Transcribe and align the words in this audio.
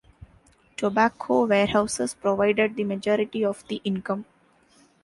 Tobacco 0.77 1.45
warehouses 1.45 2.15
provided 2.15 2.75
the 2.75 2.83
majority 2.83 3.45
of 3.45 3.63
the 3.67 3.75
income. 3.83 4.25